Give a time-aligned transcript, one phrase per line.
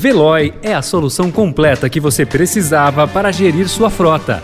[0.00, 4.40] Veloy é a solução completa que você precisava para gerir sua frota.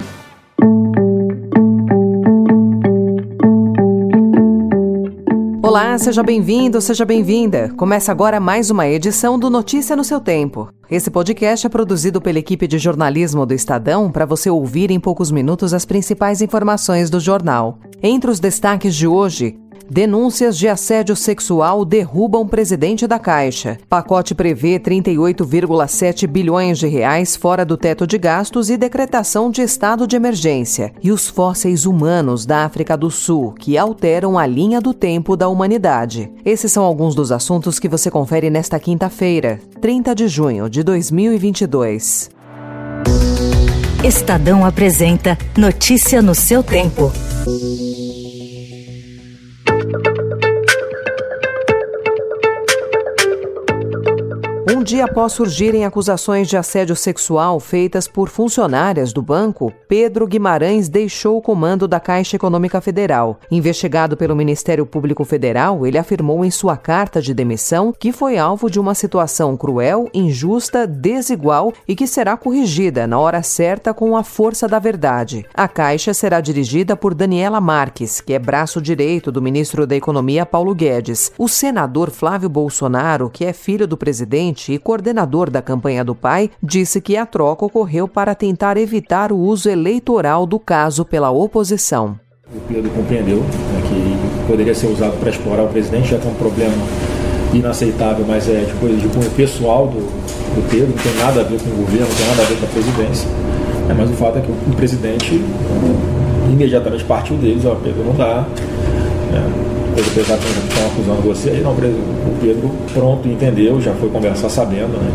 [5.62, 7.72] Olá, seja bem-vindo, seja bem-vinda.
[7.76, 10.70] Começa agora mais uma edição do Notícia no seu Tempo.
[10.90, 15.30] Esse podcast é produzido pela equipe de jornalismo do Estadão para você ouvir em poucos
[15.30, 17.78] minutos as principais informações do jornal.
[18.02, 19.56] Entre os destaques de hoje,
[19.88, 23.78] Denúncias de assédio sexual derrubam presidente da Caixa.
[23.88, 30.06] Pacote prevê 38,7 bilhões de reais fora do teto de gastos e decretação de estado
[30.06, 30.92] de emergência.
[31.02, 35.48] E os fósseis humanos da África do Sul, que alteram a linha do tempo da
[35.48, 36.30] humanidade.
[36.44, 42.30] Esses são alguns dos assuntos que você confere nesta quinta-feira, 30 de junho de 2022.
[44.04, 47.10] Estadão apresenta Notícia no seu tempo.
[54.74, 60.88] Um dia após surgirem acusações de assédio sexual feitas por funcionárias do banco, Pedro Guimarães
[60.88, 63.38] deixou o comando da Caixa Econômica Federal.
[63.52, 68.68] Investigado pelo Ministério Público Federal, ele afirmou em sua carta de demissão que foi alvo
[68.68, 74.24] de uma situação cruel, injusta, desigual e que será corrigida na hora certa com a
[74.24, 75.46] força da verdade.
[75.54, 80.44] A Caixa será dirigida por Daniela Marques, que é braço direito do ministro da Economia
[80.44, 81.30] Paulo Guedes.
[81.38, 86.14] O senador Flávio Bolsonaro, que é filho do presidente, presidente e coordenador da campanha do
[86.14, 91.30] pai, disse que a troca ocorreu para tentar evitar o uso eleitoral do caso pela
[91.30, 92.18] oposição.
[92.54, 96.30] O Pedro compreendeu né, que poderia ser usado para explorar o presidente, já que é
[96.30, 96.74] um problema
[97.52, 101.44] inaceitável, mas é de coisa de cunho pessoal do, do Pedro, não tem nada a
[101.44, 103.28] ver com o governo, não tem nada a ver com a presidência.
[103.88, 105.40] É, mas o fato é que o, o presidente
[106.50, 108.46] imediatamente partiu deles, ó, Pedro não dá.
[109.32, 114.48] É, coisa pesada estão acusando você, aí não, o Pedro pronto entendeu, já foi conversar
[114.48, 115.10] sabendo né,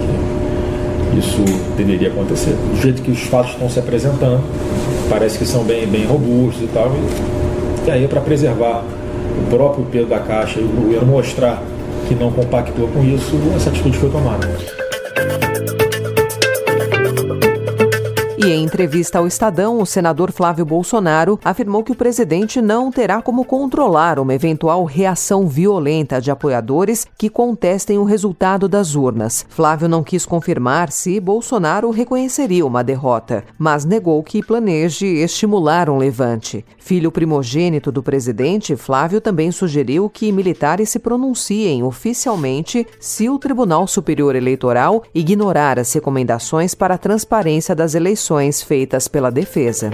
[1.11, 1.43] que isso
[1.75, 2.51] deveria acontecer.
[2.51, 4.41] Do jeito que os fatos estão se apresentando,
[5.09, 8.83] parece que são bem, bem robustos e tal, e, e aí para preservar
[9.39, 11.61] o próprio Pedro da Caixa e o mostrar
[12.07, 14.47] que não compactou com isso, essa atitude foi tomada.
[18.41, 23.21] E em entrevista ao Estadão, o senador Flávio Bolsonaro afirmou que o presidente não terá
[23.21, 29.45] como controlar uma eventual reação violenta de apoiadores que contestem o resultado das urnas.
[29.49, 35.97] Flávio não quis confirmar se Bolsonaro reconheceria uma derrota, mas negou que planeje estimular um
[35.97, 36.63] levante.
[36.77, 43.85] Filho primogênito do presidente, Flávio também sugeriu que militares se pronunciem oficialmente se o Tribunal
[43.85, 48.28] Superior Eleitoral ignorar as recomendações para a transparência das eleições
[48.61, 49.89] feitas pela defesa.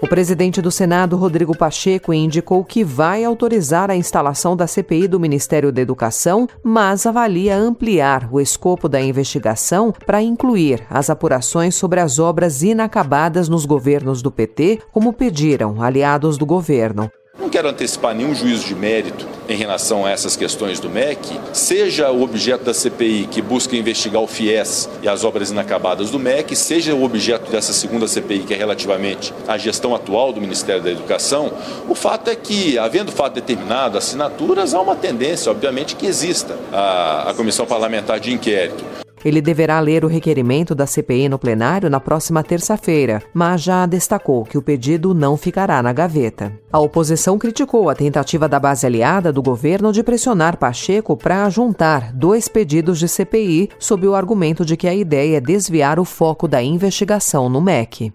[0.00, 5.20] O presidente do Senado, Rodrigo Pacheco, indicou que vai autorizar a instalação da CPI do
[5.20, 12.00] Ministério da Educação, mas avalia ampliar o escopo da investigação para incluir as apurações sobre
[12.00, 17.10] as obras inacabadas nos governos do PT, como pediram aliados do governo.
[17.38, 22.10] Não quero antecipar nenhum juízo de mérito em relação a essas questões do MEC, seja
[22.10, 26.54] o objeto da CPI que busca investigar o FIES e as obras inacabadas do MEC,
[26.54, 30.90] seja o objeto dessa segunda CPI que é relativamente à gestão atual do Ministério da
[30.90, 31.52] Educação,
[31.88, 37.30] o fato é que, havendo fato determinado, assinaturas, há uma tendência, obviamente, que exista a,
[37.30, 38.84] a Comissão Parlamentar de Inquérito.
[39.24, 44.44] Ele deverá ler o requerimento da CPI no plenário na próxima terça-feira, mas já destacou
[44.44, 46.52] que o pedido não ficará na gaveta.
[46.72, 52.12] A oposição criticou a tentativa da base aliada do governo de pressionar Pacheco para juntar
[52.12, 56.48] dois pedidos de CPI sob o argumento de que a ideia é desviar o foco
[56.48, 58.12] da investigação no MEC.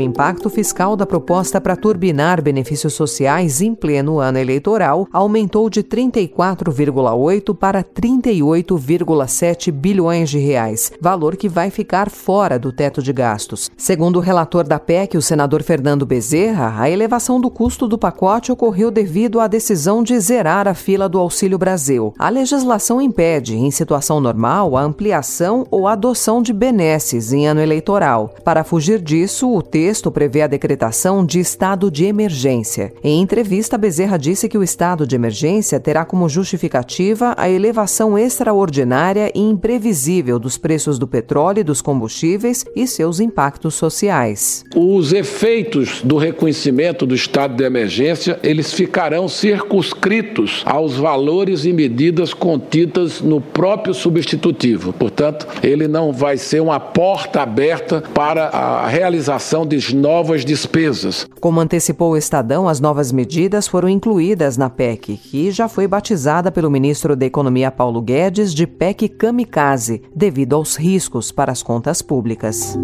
[0.00, 5.82] O impacto fiscal da proposta para turbinar benefícios sociais em pleno ano eleitoral aumentou de
[5.82, 13.70] 34,8 para 38,7 bilhões de reais, valor que vai ficar fora do teto de gastos.
[13.76, 18.50] Segundo o relator da PEC, o senador Fernando Bezerra, a elevação do custo do pacote
[18.50, 22.14] ocorreu devido à decisão de zerar a fila do Auxílio Brasil.
[22.18, 28.34] A legislação impede, em situação normal, a ampliação ou adoção de benesses em ano eleitoral.
[28.42, 32.92] Para fugir disso, o texto texto prevê a decretação de estado de emergência.
[33.02, 39.32] Em entrevista, Bezerra disse que o estado de emergência terá como justificativa a elevação extraordinária
[39.34, 44.62] e imprevisível dos preços do petróleo e dos combustíveis e seus impactos sociais.
[44.76, 52.32] Os efeitos do reconhecimento do estado de emergência, eles ficarão circunscritos aos valores e medidas
[52.32, 54.92] contidas no próprio substitutivo.
[54.92, 61.26] Portanto, ele não vai ser uma porta aberta para a realização de mais novas despesas.
[61.40, 66.52] Como antecipou o Estadão, as novas medidas foram incluídas na PEC, que já foi batizada
[66.52, 72.02] pelo ministro da Economia Paulo Guedes de PEC Kamikaze, devido aos riscos para as contas
[72.02, 72.76] públicas.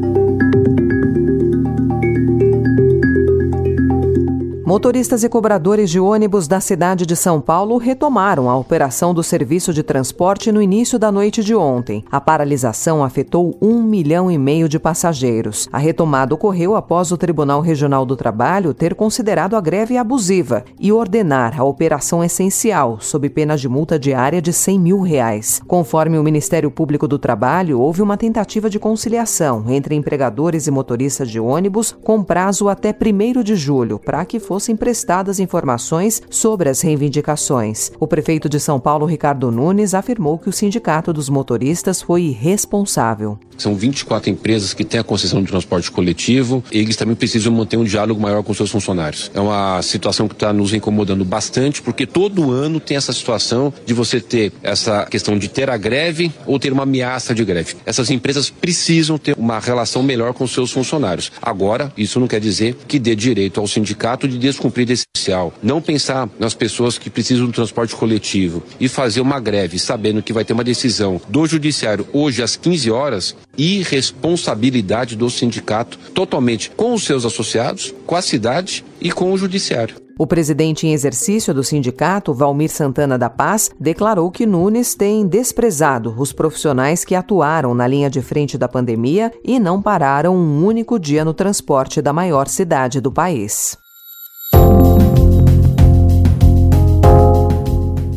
[4.67, 9.73] Motoristas e cobradores de ônibus da cidade de São Paulo retomaram a operação do serviço
[9.73, 12.05] de transporte no início da noite de ontem.
[12.11, 15.69] A paralisação afetou um milhão e meio de passageiros.
[15.73, 20.91] A retomada ocorreu após o Tribunal Regional do Trabalho ter considerado a greve abusiva e
[20.91, 25.63] ordenar a operação essencial, sob pena de multa diária de 100 mil reais.
[25.69, 31.31] Conforme o Ministério Público do Trabalho, houve uma tentativa de conciliação entre empregadores e motoristas
[31.31, 36.71] de ônibus com prazo até 1 de julho, para que fosse fossem prestadas informações sobre
[36.71, 37.93] as reivindicações.
[38.01, 43.39] O prefeito de São Paulo, Ricardo Nunes, afirmou que o sindicato dos motoristas foi irresponsável.
[43.59, 47.77] São 24 empresas que têm a concessão de transporte coletivo e eles também precisam manter
[47.77, 49.31] um diálogo maior com seus funcionários.
[49.35, 53.93] É uma situação que está nos incomodando bastante, porque todo ano tem essa situação de
[53.93, 57.77] você ter essa questão de ter a greve ou ter uma ameaça de greve.
[57.85, 61.31] Essas empresas precisam ter uma relação melhor com seus funcionários.
[61.43, 65.53] Agora, isso não quer dizer que dê direito ao sindicato de descumprir essencial.
[65.63, 70.33] Não pensar nas pessoas que precisam do transporte coletivo e fazer uma greve sabendo que
[70.33, 76.95] vai ter uma decisão do judiciário hoje às 15 horas, irresponsabilidade do sindicato totalmente com
[76.95, 80.07] os seus associados, com a cidade e com o judiciário.
[80.19, 86.15] O presidente em exercício do sindicato, Valmir Santana da Paz, declarou que Nunes tem desprezado
[86.17, 90.99] os profissionais que atuaram na linha de frente da pandemia e não pararam um único
[90.99, 93.77] dia no transporte da maior cidade do país.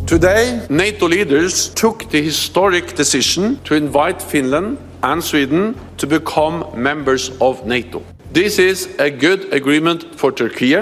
[0.10, 7.30] Today, NATO leaders took the historic decision to invite Finland and Sweden to become members
[7.40, 8.02] of NATO.
[8.34, 10.74] This is a good agreement for Turkey.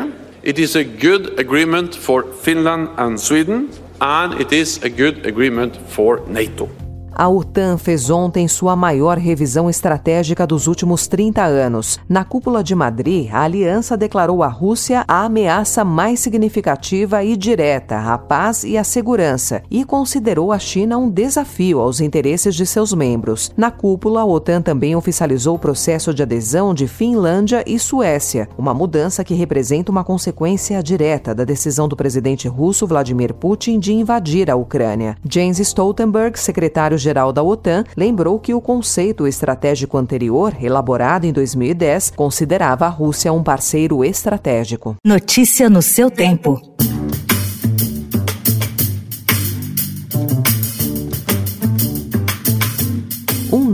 [0.43, 3.69] It is a good agreement for Finland and Sweden,
[3.99, 6.69] and it is a good agreement for NATO.
[7.19, 11.99] A OTAN fez ontem sua maior revisão estratégica dos últimos 30 anos.
[12.07, 17.97] Na cúpula de Madrid, a aliança declarou a Rússia a ameaça mais significativa e direta
[17.97, 22.93] à paz e à segurança e considerou a China um desafio aos interesses de seus
[22.93, 23.51] membros.
[23.57, 28.75] Na cúpula, a OTAN também oficializou o processo de adesão de Finlândia e Suécia, uma
[28.75, 34.51] mudança que representa uma consequência direta da decisão do presidente russo Vladimir Putin de invadir
[34.51, 35.17] a Ucrânia.
[35.27, 42.11] Jens Stoltenberg, secretário geral da OTAN, lembrou que o conceito estratégico anterior, elaborado em 2010,
[42.15, 44.97] considerava a Rússia um parceiro estratégico.
[45.05, 46.76] Notícia no seu tempo.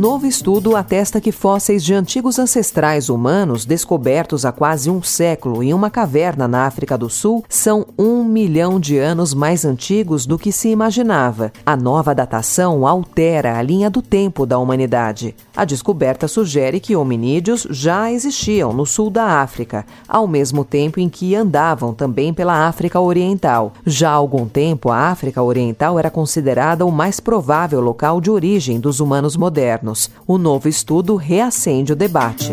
[0.04, 5.74] Novo estudo atesta que fósseis de antigos ancestrais humanos descobertos há quase um século em
[5.74, 10.52] uma caverna na África do Sul são um milhão de anos mais antigos do que
[10.52, 11.54] se imaginava.
[11.66, 15.34] A nova datação altera a linha do tempo da humanidade.
[15.56, 21.08] A descoberta sugere que hominídeos já existiam no sul da África, ao mesmo tempo em
[21.08, 23.72] que andavam também pela África Oriental.
[23.86, 28.82] Já há algum tempo, a África Oriental era considerada o mais provável local de origem
[28.82, 30.10] dos humanos modernos anos.
[30.28, 32.52] O novo estudo reacende o debate.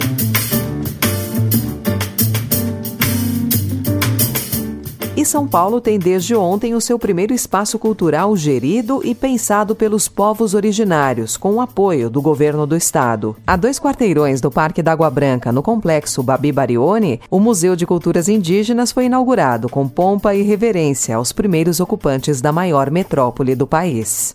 [5.17, 10.09] E São Paulo tem desde ontem o seu primeiro espaço cultural gerido e pensado pelos
[10.09, 13.37] povos originários, com o apoio do governo do estado.
[13.47, 17.85] A dois quarteirões do Parque da Água Branca, no complexo Babi Barione, o Museu de
[17.85, 23.67] Culturas Indígenas foi inaugurado com pompa e reverência aos primeiros ocupantes da maior metrópole do
[23.67, 24.35] país.